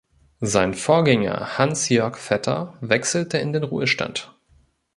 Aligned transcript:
Sein 0.39 0.73
Vorgänger 0.73 1.59
Hans-Jörg 1.59 2.17
Vetter 2.17 2.75
wechselte 2.81 3.37
in 3.37 3.53
den 3.53 3.61
Ruhestand. 3.63 4.33